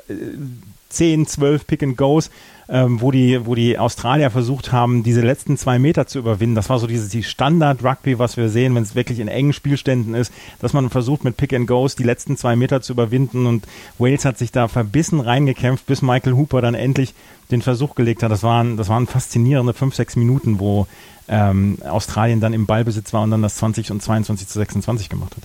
[0.89, 2.29] 10, 12 Pick and Goes,
[2.67, 6.55] ähm, wo die, wo die Australier versucht haben, diese letzten zwei Meter zu überwinden.
[6.55, 9.53] Das war so dieses die Standard Rugby, was wir sehen, wenn es wirklich in engen
[9.53, 13.45] Spielständen ist, dass man versucht mit Pick and Goes die letzten zwei Meter zu überwinden
[13.45, 13.65] und
[13.99, 17.13] Wales hat sich da verbissen reingekämpft, bis Michael Hooper dann endlich
[17.51, 18.31] den Versuch gelegt hat.
[18.31, 20.87] Das waren, das waren faszinierende fünf, sechs Minuten, wo
[21.27, 25.35] ähm, Australien dann im Ballbesitz war und dann das 20 und 22 zu 26 gemacht
[25.35, 25.43] hat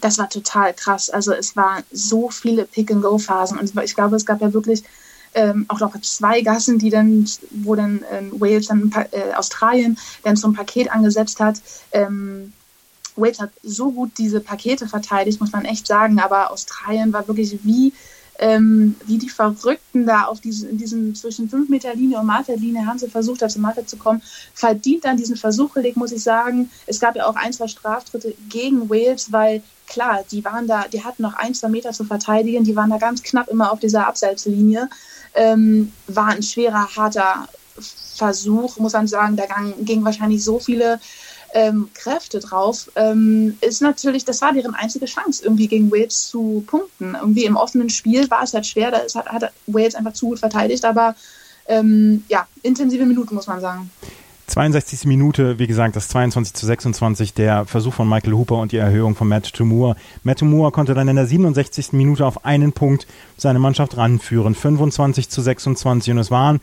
[0.00, 1.08] das war total krass.
[1.08, 4.82] Also es waren so viele Pick-and-Go-Phasen und ich glaube, es gab ja wirklich
[5.34, 10.36] ähm, auch noch zwei Gassen, die dann, wo dann ähm, Wales dann äh, Australien dann
[10.36, 11.60] zum Paket angesetzt hat.
[11.92, 12.52] Ähm,
[13.16, 17.58] Wales hat so gut diese Pakete verteidigt, muss man echt sagen, aber Australien war wirklich
[17.62, 17.92] wie
[18.38, 22.86] ähm, wie die Verrückten da auf diesen, in diesem zwischen 5 Meter Linie und Martha-Linie
[22.86, 24.22] haben sie versucht, da zum Martha zu kommen,
[24.54, 26.70] verdient dann diesen Versuch gelegt, muss ich sagen.
[26.86, 31.04] Es gab ja auch ein, zwei Straftritte gegen Wales, weil klar, die waren da, die
[31.04, 34.06] hatten noch ein, zwei Meter zu verteidigen, die waren da ganz knapp immer auf dieser
[34.08, 34.88] Abseitslinie.
[35.34, 37.48] Ähm, war ein schwerer, harter
[38.16, 39.36] Versuch, muss man sagen.
[39.36, 39.44] Da
[39.80, 41.00] gingen wahrscheinlich so viele
[41.54, 46.64] ähm, Kräfte drauf, ähm, ist natürlich, das war deren einzige Chance, irgendwie gegen Wales zu
[46.66, 47.14] punkten.
[47.14, 50.26] Irgendwie im offenen Spiel war es halt schwer, da ist, hat, hat Wales einfach zu
[50.26, 51.14] gut verteidigt, aber
[51.66, 53.90] ähm, ja, intensive Minuten, muss man sagen.
[54.46, 55.06] 62.
[55.06, 59.14] Minute, wie gesagt, das 22 zu 26, der Versuch von Michael Hooper und die Erhöhung
[59.14, 59.96] von Matt Tumur.
[60.22, 61.92] Matt Tumur konnte dann in der 67.
[61.92, 66.60] Minute auf einen Punkt seine Mannschaft ranführen, 25 zu 26 und es waren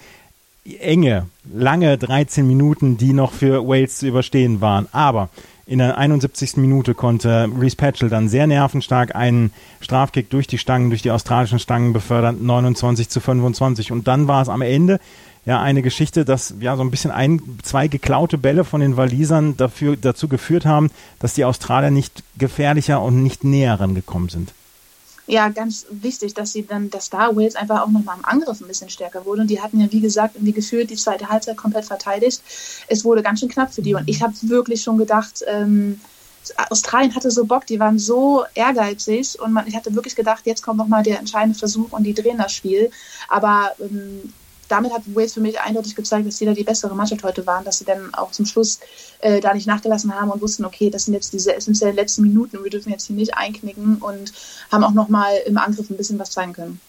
[0.80, 4.88] enge, lange 13 Minuten, die noch für Wales zu überstehen waren.
[4.91, 5.30] Aber
[5.72, 6.58] In der 71.
[6.58, 11.60] Minute konnte Reese Patchell dann sehr nervenstark einen Strafkick durch die Stangen, durch die australischen
[11.60, 13.94] Stangen befördern, 29 zu 25.
[13.94, 15.00] Und dann war es am Ende
[15.45, 19.58] ja eine Geschichte, dass ja so ein bisschen ein, zwei geklaute Bälle von den Walisern
[19.58, 24.54] dafür, dazu geführt haben, dass die Australier nicht gefährlicher und nicht näher rangekommen sind
[25.32, 28.67] ja ganz wichtig, dass sie dann, dass da Wales einfach auch nochmal im Angriff ein
[28.67, 29.41] bisschen stärker wurde.
[29.41, 32.41] Und die hatten ja, wie gesagt, irgendwie gefühlt die zweite Halbzeit komplett verteidigt.
[32.88, 33.95] Es wurde ganz schön knapp für die.
[33.95, 36.01] Und ich habe wirklich schon gedacht, ähm,
[36.69, 40.63] Australien hatte so Bock, die waren so ehrgeizig und man, ich hatte wirklich gedacht, jetzt
[40.63, 42.89] kommt nochmal der entscheidende Versuch und die drehen das Spiel.
[43.30, 44.34] Aber ähm,
[44.72, 47.66] damit hat Wales für mich eindeutig gezeigt, dass sie da die bessere Mannschaft heute waren,
[47.66, 48.80] dass sie dann auch zum Schluss
[49.20, 52.58] äh, da nicht nachgelassen haben und wussten, okay, das sind jetzt diese essentiellen letzten Minuten
[52.58, 54.32] und wir dürfen jetzt hier nicht einknicken und
[54.72, 56.80] haben auch nochmal im Angriff ein bisschen was zeigen können.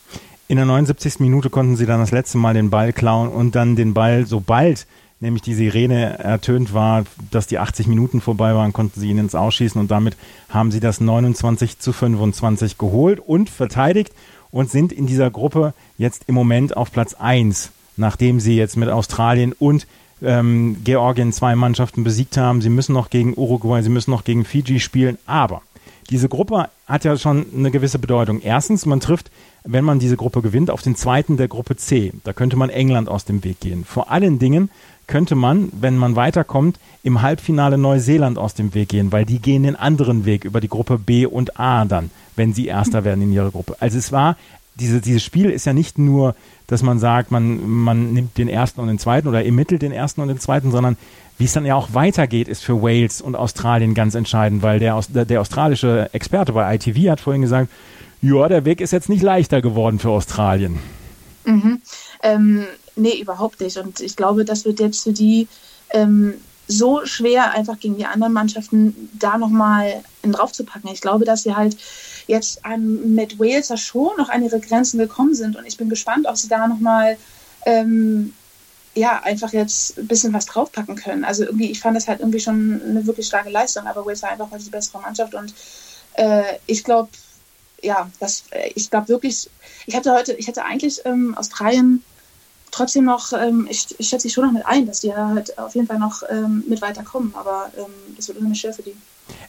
[0.49, 1.21] In der 79.
[1.21, 4.87] Minute konnten sie dann das letzte Mal den Ball klauen und dann den Ball, sobald
[5.21, 9.35] nämlich die Sirene ertönt war, dass die 80 Minuten vorbei waren, konnten sie ihn ins
[9.35, 10.17] Ausschießen und damit
[10.49, 14.13] haben sie das 29 zu 25 geholt und verteidigt
[14.53, 18.89] und sind in dieser Gruppe jetzt im Moment auf Platz 1, nachdem sie jetzt mit
[18.89, 19.87] Australien und
[20.23, 22.63] ähm, Georgien zwei Mannschaften besiegt haben.
[22.63, 25.63] Sie müssen noch gegen Uruguay, sie müssen noch gegen Fiji spielen, aber
[26.13, 28.43] diese Gruppe hat ja schon eine gewisse Bedeutung.
[28.43, 29.31] Erstens, man trifft,
[29.65, 32.13] wenn man diese Gruppe gewinnt, auf den zweiten der Gruppe C.
[32.25, 33.87] Da könnte man England aus dem Weg gehen.
[33.87, 34.69] Vor allen Dingen
[35.07, 39.63] könnte man, wenn man weiterkommt, im Halbfinale Neuseeland aus dem Weg gehen, weil die gehen
[39.63, 43.33] den anderen Weg über die Gruppe B und A dann, wenn sie Erster werden in
[43.33, 43.77] ihrer Gruppe.
[43.81, 44.37] Also es war,
[44.77, 46.35] diese, dieses Spiel ist ja nicht nur,
[46.67, 50.21] dass man sagt, man, man nimmt den ersten und den zweiten oder ermittelt den ersten
[50.21, 50.97] und den zweiten, sondern
[51.39, 55.01] wie es dann ja auch weitergeht, ist für Wales und Australien ganz entscheidend, weil der,
[55.09, 57.69] der, australische Experte bei ITV hat vorhin gesagt,
[58.21, 60.79] ja, der Weg ist jetzt nicht leichter geworden für Australien.
[61.45, 61.83] Mhm.
[62.23, 63.77] Ähm, nee, überhaupt nicht.
[63.79, 65.49] Und ich glaube, das wird jetzt für die
[65.91, 66.35] ähm,
[66.69, 70.89] so schwer, einfach gegen die anderen Mannschaften da nochmal drauf zu packen.
[70.89, 71.77] Ich glaube, dass sie halt
[72.27, 75.57] jetzt an, mit Wales ja schon noch an ihre Grenzen gekommen sind.
[75.57, 77.19] Und ich bin gespannt, ob sie da nochmal
[77.67, 78.33] ähm,
[78.95, 81.25] ja, einfach jetzt ein bisschen was draufpacken können.
[81.25, 84.31] Also irgendwie, ich fand das halt irgendwie schon eine wirklich starke Leistung, aber Wales war
[84.31, 85.55] einfach heute die bessere Mannschaft und
[86.15, 87.09] äh, ich glaube,
[87.81, 88.45] ja, das,
[88.75, 89.51] ich glaube wirklich,
[89.87, 92.05] ich hatte heute, ich hatte eigentlich ähm, Australien
[92.73, 95.75] trotzdem noch, ähm, ich, ich schätze ich schon noch mit ein, dass die halt auf
[95.77, 98.95] jeden Fall noch ähm, mit weiterkommen, aber ähm, das wird unheimlich schwer für die.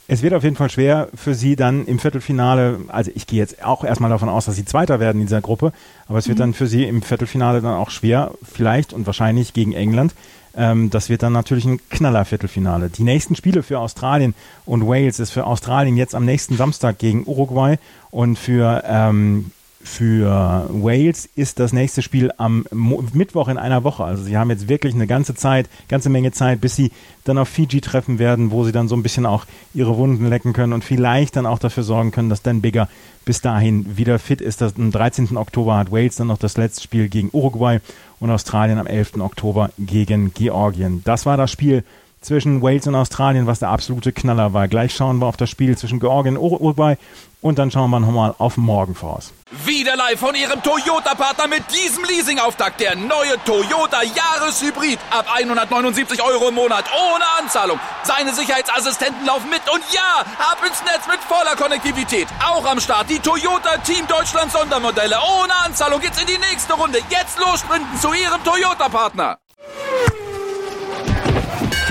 [0.07, 3.63] Es wird auf jeden Fall schwer für sie dann im Viertelfinale, also ich gehe jetzt
[3.63, 5.73] auch erstmal davon aus, dass sie Zweiter werden in dieser Gruppe,
[6.07, 6.41] aber es wird mhm.
[6.41, 10.13] dann für sie im Viertelfinale dann auch schwer, vielleicht und wahrscheinlich gegen England.
[10.55, 12.89] Ähm, das wird dann natürlich ein Knaller-Viertelfinale.
[12.89, 17.25] Die nächsten Spiele für Australien und Wales ist für Australien jetzt am nächsten Samstag gegen
[17.25, 17.77] Uruguay
[18.12, 19.51] und für ähm,
[19.84, 24.04] für Wales ist das nächste Spiel am Mo Mittwoch in einer Woche.
[24.04, 26.91] Also sie haben jetzt wirklich eine ganze Zeit, ganze Menge Zeit, bis sie
[27.26, 30.54] dann auf Fiji treffen werden, wo sie dann so ein bisschen auch ihre Wunden lecken
[30.54, 32.88] können und vielleicht dann auch dafür sorgen können, dass Dan Bigger
[33.26, 34.62] bis dahin wieder fit ist.
[34.62, 35.36] Das, am 13.
[35.38, 37.80] Oktober hat Wales dann noch das letzte Spiel gegen Uruguay
[38.19, 39.19] und Australien am 11.
[39.19, 41.02] Oktober gegen Georgien.
[41.04, 41.84] Das war das Spiel
[42.23, 44.67] zwischen Wales und Australien, was der absolute Knaller war.
[44.67, 46.97] Gleich schauen wir auf das Spiel zwischen Georgien und Uruguay
[47.43, 49.33] und dann schauen wir nochmal auf morgen voraus.
[49.65, 52.79] Wieder live von Ihrem Toyota-Partner mit diesem Leasing-Auftakt.
[52.79, 54.97] Der neue Toyota Jahreshybrid.
[55.12, 56.86] Ab 179 Euro im Monat.
[56.95, 57.79] Ohne Anzahlung.
[58.03, 59.62] Seine Sicherheitsassistenten laufen mit.
[59.71, 62.27] Und ja, ab ins Netz mit voller Konnektivität.
[62.43, 65.17] Auch am Start die Toyota Team Deutschland Sondermodelle.
[65.41, 66.99] Ohne Anzahlung geht's in die nächste Runde.
[67.09, 69.38] Jetzt los sprinten zu Ihrem Toyota-Partner.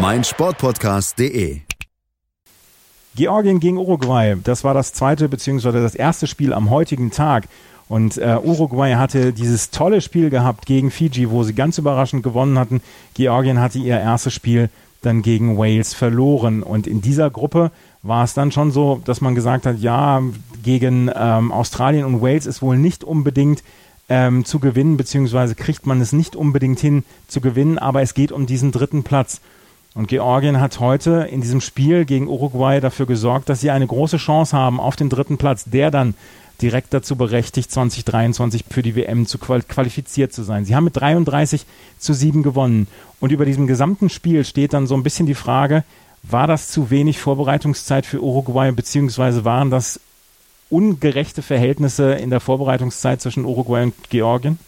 [0.00, 1.60] meinsportpodcast.de.
[3.14, 5.70] Georgien gegen Uruguay, das war das zweite bzw.
[5.72, 7.48] das erste Spiel am heutigen Tag.
[7.88, 12.58] Und äh, Uruguay hatte dieses tolle Spiel gehabt gegen Fiji, wo sie ganz überraschend gewonnen
[12.58, 12.80] hatten.
[13.14, 14.68] Georgien hatte ihr erstes Spiel
[15.02, 16.62] dann gegen Wales verloren.
[16.62, 17.70] Und in dieser Gruppe
[18.02, 20.22] war es dann schon so, dass man gesagt hat, ja,
[20.62, 23.62] gegen ähm, Australien und Wales ist wohl nicht unbedingt
[24.08, 28.32] ähm, zu gewinnen, beziehungsweise kriegt man es nicht unbedingt hin zu gewinnen, aber es geht
[28.32, 29.40] um diesen dritten Platz.
[29.94, 34.16] Und Georgien hat heute in diesem Spiel gegen Uruguay dafür gesorgt, dass sie eine große
[34.16, 36.14] Chance haben auf den dritten Platz, der dann
[36.60, 40.64] direkt dazu berechtigt, 2023 für die WM zu qualifiziert zu sein.
[40.64, 41.64] Sie haben mit 33
[41.98, 42.88] zu 7 gewonnen.
[43.20, 45.84] Und über diesem gesamten Spiel steht dann so ein bisschen die Frage,
[46.26, 50.00] War das zu wenig Vorbereitungszeit für Uruguay, beziehungsweise waren das
[50.70, 54.58] ungerechte Verhältnisse in der Vorbereitungszeit zwischen Uruguay und Georgien?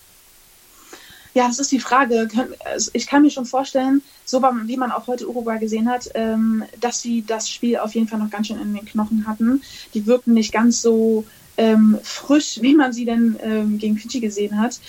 [1.36, 2.30] Ja, das ist die Frage.
[2.64, 6.64] Also ich kann mir schon vorstellen, so wie man auch heute Uruguay gesehen hat, ähm,
[6.80, 9.60] dass sie das Spiel auf jeden Fall noch ganz schön in den Knochen hatten.
[9.92, 11.26] Die wirkten nicht ganz so
[11.58, 14.80] ähm, frisch, wie man sie denn ähm, gegen Fiji gesehen hat.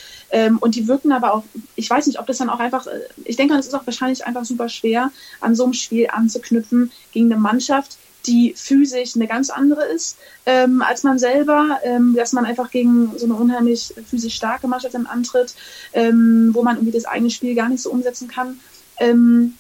[0.62, 1.43] Und die wirken aber auch,
[1.75, 4.25] ich weiß nicht, ob das dann auch einfach, äh, ich denke, es ist auch wahrscheinlich
[4.25, 9.49] einfach super schwer, an so einem Spiel anzuknüpfen gegen eine Mannschaft, die physisch eine ganz
[9.49, 14.36] andere ist ähm, als man selber, ähm, dass man einfach gegen so eine unheimlich physisch
[14.36, 15.53] starke Mannschaft dann antritt,
[15.93, 18.60] ähm, wo man irgendwie das eigene Spiel gar nicht so umsetzen kann.
[18.99, 19.53] Ähm,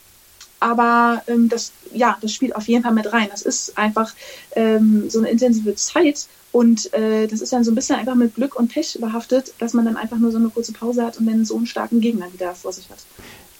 [0.59, 3.27] aber ähm, das, ja, das spielt auf jeden Fall mit rein.
[3.29, 4.13] Das ist einfach
[4.55, 8.35] ähm, so eine intensive Zeit und äh, das ist dann so ein bisschen einfach mit
[8.35, 11.27] Glück und Pech behaftet, dass man dann einfach nur so eine kurze Pause hat und
[11.27, 12.99] dann so einen starken Gegner wieder vor sich hat.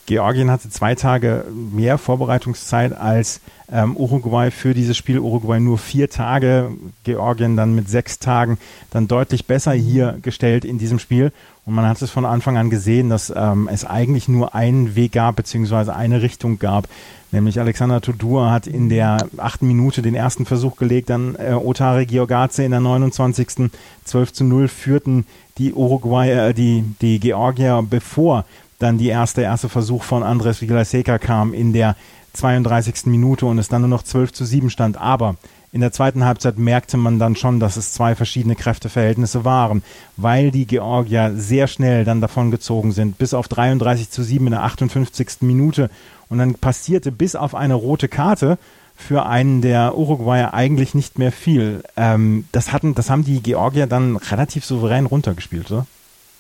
[0.08, 5.20] Georgien hatte zwei Tage mehr Vorbereitungszeit als ähm, Uruguay für dieses Spiel.
[5.20, 6.72] Uruguay nur vier Tage,
[7.04, 8.58] Georgien dann mit sechs Tagen
[8.90, 11.34] dann deutlich besser hier gestellt in diesem Spiel.
[11.66, 15.12] Und man hat es von Anfang an gesehen, dass ähm, es eigentlich nur einen Weg
[15.12, 16.88] gab, beziehungsweise eine Richtung gab.
[17.34, 22.06] Nämlich Alexander Tudur hat in der achten Minute den ersten Versuch gelegt, dann äh, Otare
[22.06, 23.70] Georgaze in der 29.
[24.06, 25.26] 12 zu 0 führten
[25.58, 28.46] die Uruguay, äh, die, die Georgier, bevor
[28.80, 31.96] dann die erste, erste Versuch von Andres Villaseca kam in der
[32.34, 33.08] 32.
[33.08, 34.98] Minute und es dann nur noch 12 zu 7 stand.
[34.98, 35.36] Aber
[35.72, 39.84] in der zweiten Halbzeit merkte man dann schon, dass es zwei verschiedene Kräfteverhältnisse waren,
[40.16, 44.52] weil die Georgier sehr schnell dann davon gezogen sind, bis auf 33 zu 7 in
[44.52, 45.42] der 58.
[45.42, 45.90] Minute.
[46.30, 48.58] Und dann passierte bis auf eine rote Karte
[48.96, 51.84] für einen der Uruguayer eigentlich nicht mehr viel.
[51.96, 55.86] Ähm, das, hatten, das haben die Georgier dann relativ souverän runtergespielt, oder?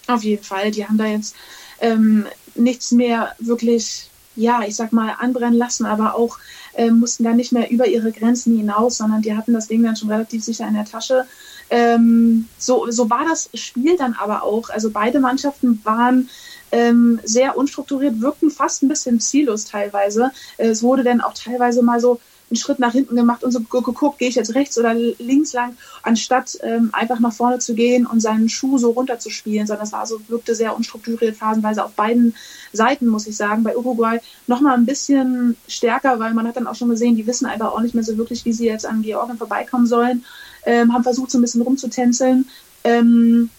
[0.07, 0.71] Auf jeden Fall.
[0.71, 1.35] Die haben da jetzt
[1.81, 6.37] ähm, nichts mehr wirklich, ja, ich sag mal, anbrennen lassen, aber auch
[6.73, 9.95] äh, mussten dann nicht mehr über ihre Grenzen hinaus, sondern die hatten das Ding dann
[9.95, 11.25] schon relativ sicher in der Tasche.
[11.69, 14.69] Ähm, so, so war das Spiel dann aber auch.
[14.69, 16.29] Also beide Mannschaften waren
[16.71, 20.31] ähm, sehr unstrukturiert, wirkten fast ein bisschen ziellos teilweise.
[20.57, 24.19] Es wurde dann auch teilweise mal so einen Schritt nach hinten gemacht und so geguckt,
[24.19, 28.21] gehe ich jetzt rechts oder links lang, anstatt ähm, einfach nach vorne zu gehen und
[28.21, 32.35] seinen Schuh so runterzuspielen, sondern es war so, wirkte sehr unstrukturiert phasenweise auf beiden
[32.71, 33.63] Seiten, muss ich sagen.
[33.63, 37.45] Bei Uruguay nochmal ein bisschen stärker, weil man hat dann auch schon gesehen, die wissen
[37.45, 40.23] einfach auch nicht mehr so wirklich, wie sie jetzt an Georgien vorbeikommen sollen,
[40.65, 42.47] ähm, haben versucht, so ein bisschen rumzutänzeln.
[42.83, 43.49] Ähm,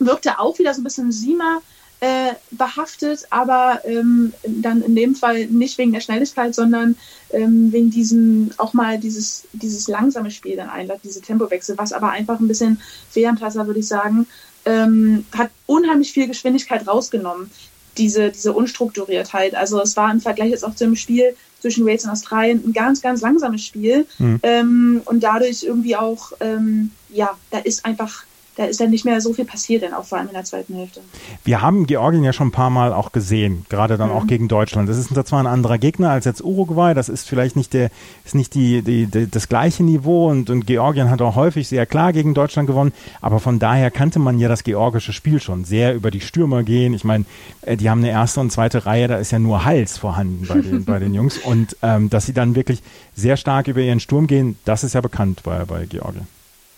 [0.00, 1.60] wirkte auch wieder so ein bisschen Sima
[2.04, 6.96] äh, behaftet, aber ähm, dann in dem Fall nicht wegen der Schnelligkeit, sondern
[7.30, 12.10] ähm, wegen diesem auch mal dieses, dieses langsame Spiel dann einlädt, diese Tempowechsel, was aber
[12.10, 14.26] einfach ein bisschen Fehlantasser, würde ich sagen,
[14.66, 17.50] ähm, hat unheimlich viel Geschwindigkeit rausgenommen,
[17.96, 19.54] diese, diese Unstrukturiertheit.
[19.54, 22.74] Also es war im Vergleich jetzt auch zu dem Spiel zwischen Wales und Australien ein
[22.74, 24.40] ganz, ganz langsames Spiel mhm.
[24.42, 28.24] ähm, und dadurch irgendwie auch, ähm, ja, da ist einfach
[28.56, 30.74] da ist dann nicht mehr so viel passiert, dann auch vor allem in der zweiten
[30.74, 31.00] Hälfte.
[31.44, 34.16] Wir haben Georgien ja schon ein paar Mal auch gesehen, gerade dann mhm.
[34.16, 34.88] auch gegen Deutschland.
[34.88, 37.90] Das ist zwar ein anderer Gegner als jetzt Uruguay, das ist vielleicht nicht der,
[38.24, 41.86] ist nicht die, die, die das gleiche Niveau und, und Georgien hat auch häufig sehr
[41.86, 45.94] klar gegen Deutschland gewonnen, aber von daher kannte man ja das georgische Spiel schon sehr
[45.94, 46.94] über die Stürmer gehen.
[46.94, 47.24] Ich meine,
[47.62, 50.60] äh, die haben eine erste und zweite Reihe, da ist ja nur Hals vorhanden bei
[50.60, 52.82] den, bei den Jungs und ähm, dass sie dann wirklich
[53.16, 56.33] sehr stark über ihren Sturm gehen, das ist ja bekannt bei, bei Georgien.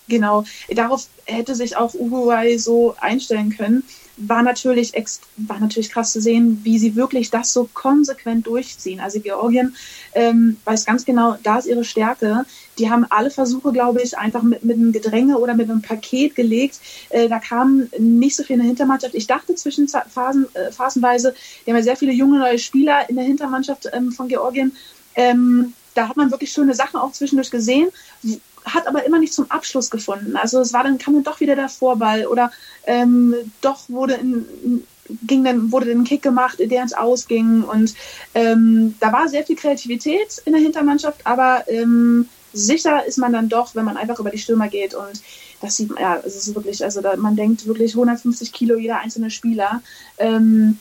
[0.09, 3.83] Genau, darauf hätte sich auch Uruguay so einstellen können.
[4.19, 4.93] War natürlich,
[5.37, 9.01] war natürlich krass zu sehen, wie sie wirklich das so konsequent durchziehen.
[9.01, 9.75] Also Georgien
[10.15, 12.47] ähm, weiß ganz genau, da ist ihre Stärke.
[12.79, 16.35] Die haben alle Versuche, glaube ich, einfach mit, mit einem Gedränge oder mit einem Paket
[16.35, 16.79] gelegt.
[17.11, 19.15] Äh, da kam nicht so viel in der Hintermannschaft.
[19.15, 21.35] Ich dachte zwischen Phasen, äh, phasenweise,
[21.67, 24.75] die haben ja sehr viele junge neue Spieler in der Hintermannschaft ähm, von Georgien.
[25.15, 27.89] Ähm, da hat man wirklich schöne Sachen auch zwischendurch gesehen
[28.67, 30.37] hat aber immer nicht zum Abschluss gefunden.
[30.37, 32.51] Also es war dann kam dann doch wieder der Vorball oder
[32.85, 34.85] ähm, doch wurde in,
[35.23, 37.95] ging dann wurde ein Kick gemacht, der ins Ausging und
[38.35, 43.49] ähm, da war sehr viel Kreativität in der Hintermannschaft, aber ähm, sicher ist man dann
[43.49, 45.23] doch, wenn man einfach über die Stürmer geht und
[45.61, 48.99] das sieht man, ja, es ist wirklich, also da, man denkt wirklich 150 Kilo jeder
[48.99, 49.81] einzelne Spieler.
[50.19, 50.79] Ähm,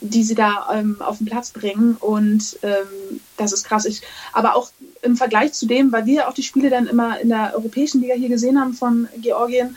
[0.00, 1.96] die sie da ähm, auf den Platz bringen.
[2.00, 3.84] Und ähm, das ist krass.
[3.84, 4.02] Ich,
[4.32, 4.70] aber auch
[5.02, 8.14] im Vergleich zu dem, weil wir auch die Spiele dann immer in der europäischen Liga
[8.14, 9.76] hier gesehen haben von Georgien,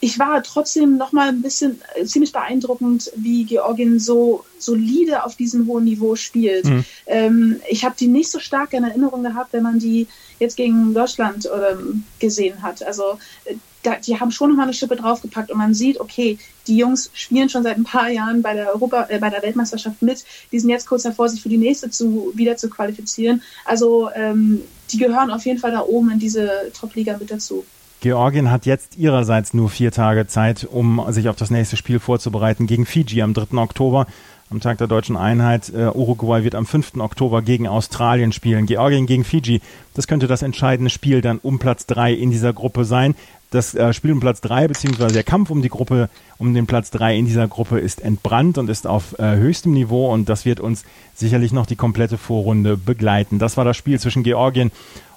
[0.00, 5.36] ich war trotzdem noch mal ein bisschen äh, ziemlich beeindruckend, wie Georgien so solide auf
[5.36, 6.66] diesem hohen Niveau spielt.
[6.66, 6.84] Mhm.
[7.06, 10.06] Ähm, ich habe die nicht so stark in Erinnerung gehabt, wenn man die
[10.38, 12.82] jetzt gegen Deutschland ähm, gesehen hat.
[12.82, 13.54] Also äh,
[13.86, 17.48] da, die haben schon nochmal eine Schippe draufgepackt und man sieht, okay, die Jungs spielen
[17.48, 20.24] schon seit ein paar Jahren bei der Europa, äh, bei der Weltmeisterschaft mit.
[20.50, 23.42] Die sind jetzt kurz davor, sich für die nächste zu, wieder zu qualifizieren.
[23.64, 27.64] Also ähm, die gehören auf jeden Fall da oben in diese Top-Liga mit dazu.
[28.00, 32.66] Georgien hat jetzt ihrerseits nur vier Tage Zeit, um sich auf das nächste Spiel vorzubereiten
[32.66, 33.56] gegen Fiji am 3.
[33.56, 34.06] Oktober
[34.50, 35.72] am Tag der deutschen Einheit.
[35.74, 36.96] Uh, Uruguay wird am 5.
[36.98, 38.66] Oktober gegen Australien spielen.
[38.66, 39.60] Georgien gegen Fiji.
[39.94, 43.14] Das könnte das entscheidende Spiel dann um Platz 3 in dieser Gruppe sein.
[43.50, 46.90] Das äh, Spiel um Platz 3 beziehungsweise der Kampf um die Gruppe, um den Platz
[46.90, 50.60] 3 in dieser Gruppe ist entbrannt und ist auf äh, höchstem Niveau und das wird
[50.60, 53.38] uns sicherlich noch die komplette Vorrunde begleiten.
[53.38, 54.72] Das war das Spiel zwischen Georgien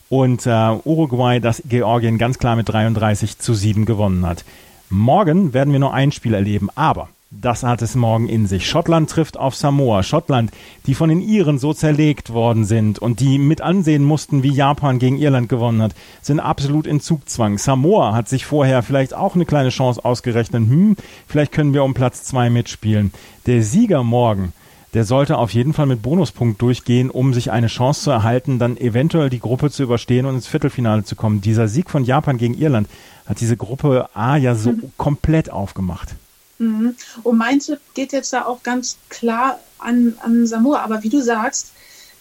[0.09, 4.45] und äh, Uruguay, das Georgien ganz klar mit 33 zu 7 gewonnen hat.
[4.89, 8.67] Morgen werden wir nur ein Spiel erleben, aber das hat es morgen in sich.
[8.67, 10.01] Schottland trifft auf Samoa.
[10.01, 10.51] Schottland,
[10.87, 14.97] die von den Iren so zerlegt worden sind und die mit ansehen mussten, wie Japan
[14.97, 17.59] gegen Irland gewonnen hat, sind absolut in Zugzwang.
[17.59, 20.67] Samoa hat sich vorher vielleicht auch eine kleine Chance ausgerechnet.
[20.67, 20.95] Hm,
[21.27, 23.13] vielleicht können wir um Platz zwei mitspielen.
[23.45, 24.51] Der Sieger morgen,
[24.95, 28.75] der sollte auf jeden Fall mit Bonuspunkt durchgehen, um sich eine Chance zu erhalten, dann
[28.75, 31.41] eventuell die Gruppe zu überstehen und ins Viertelfinale zu kommen.
[31.41, 32.89] Dieser Sieg von Japan gegen Irland
[33.27, 36.15] hat diese Gruppe A ja so komplett aufgemacht.
[36.59, 36.95] Mhm.
[37.23, 40.81] Und mein Tipp geht jetzt da auch ganz klar an, an Samoa.
[40.81, 41.71] Aber wie du sagst,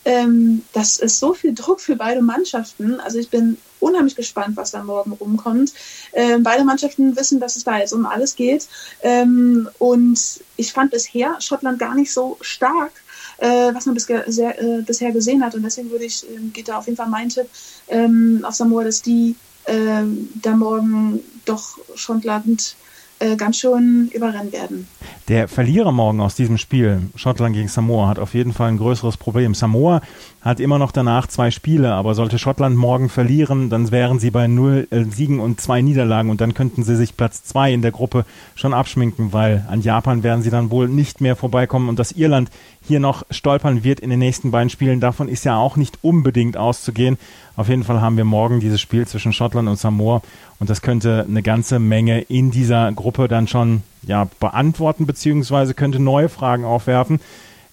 [0.05, 2.99] ähm, das ist so viel Druck für beide Mannschaften.
[3.01, 5.73] Also ich bin unheimlich gespannt, was da morgen rumkommt.
[6.13, 8.69] Ähm, beide Mannschaften wissen, dass es da jetzt um alles geht.
[9.03, 10.19] Ähm, und
[10.57, 12.93] ich fand bisher Schottland gar nicht so stark,
[13.39, 15.55] äh, was man bisher, sehr, äh, bisher gesehen hat.
[15.55, 17.49] Und deswegen würde ich, äh, geht da auf jeden Fall mein Tipp
[17.89, 19.35] ähm, auf Samoa, dass die
[19.67, 22.77] ähm, da morgen doch Schottland
[23.21, 24.87] äh, ganz schön überrennen werden.
[25.29, 29.17] Der Verlierer morgen aus diesem Spiel, Schottland gegen Samoa, hat auf jeden Fall ein größeres
[29.17, 29.55] Problem.
[29.55, 30.01] Samoa
[30.41, 34.47] hat immer noch danach zwei Spiele, aber sollte Schottland morgen verlieren, dann wären sie bei
[34.47, 37.91] null äh, Siegen und zwei Niederlagen und dann könnten sie sich Platz zwei in der
[37.91, 42.13] Gruppe schon abschminken, weil an Japan werden sie dann wohl nicht mehr vorbeikommen und dass
[42.13, 42.51] Irland
[42.87, 46.57] hier noch stolpern wird in den nächsten beiden Spielen, davon ist ja auch nicht unbedingt
[46.57, 47.19] auszugehen.
[47.57, 50.23] Auf jeden Fall haben wir morgen dieses Spiel zwischen Schottland und Samoa
[50.61, 55.99] und das könnte eine ganze Menge in dieser Gruppe dann schon ja, beantworten, beziehungsweise könnte
[55.99, 57.21] neue Fragen aufwerfen.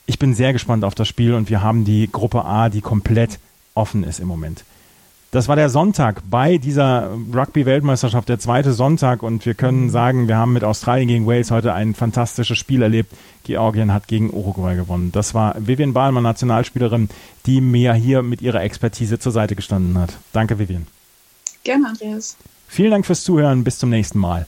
[0.06, 3.40] Ich bin sehr gespannt auf das Spiel und wir haben die Gruppe A, die komplett
[3.74, 4.64] offen ist im Moment.
[5.36, 9.22] Das war der Sonntag bei dieser Rugby-Weltmeisterschaft, der zweite Sonntag.
[9.22, 13.12] Und wir können sagen, wir haben mit Australien gegen Wales heute ein fantastisches Spiel erlebt.
[13.44, 15.12] Georgien hat gegen Uruguay gewonnen.
[15.12, 17.10] Das war Vivian Bahlmann, Nationalspielerin,
[17.46, 20.14] die mir hier mit ihrer Expertise zur Seite gestanden hat.
[20.32, 20.88] Danke, Vivian.
[21.66, 22.38] Gerne, Andreas.
[22.70, 23.66] Vielen Dank fürs Zuhören.
[23.66, 24.48] Bis zum nächsten Mal.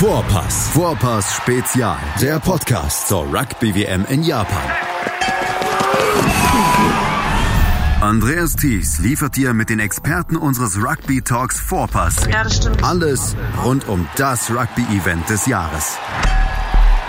[0.00, 0.68] Vorpass.
[0.68, 1.96] Vorpass Spezial.
[2.22, 4.70] Der Podcast zur Rugby WM in Japan.
[8.00, 12.84] Andreas Thies liefert dir mit den Experten unseres Rugby Talks Vorpass Ja, das stimmt.
[12.84, 13.34] alles
[13.64, 15.98] rund um das Rugby-Event des Jahres.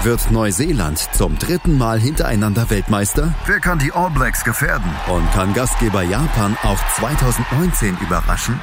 [0.01, 3.35] Wird Neuseeland zum dritten Mal hintereinander Weltmeister?
[3.45, 4.89] Wer kann die All Blacks gefährden?
[5.09, 8.59] Und kann Gastgeber Japan auch 2019 überraschen?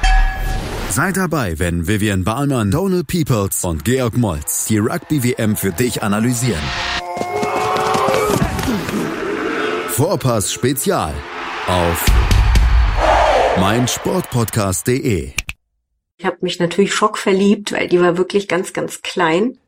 [0.97, 6.63] Seid dabei, wenn Vivian Bahlmann, Donald Peoples und Georg Moltz die Rugby-WM für dich analysieren.
[9.89, 11.13] Vorpass Spezial
[11.67, 12.03] auf
[13.59, 15.33] meinsportpodcast.de
[16.17, 19.59] Ich habe mich natürlich schockverliebt, weil die war wirklich ganz, ganz klein.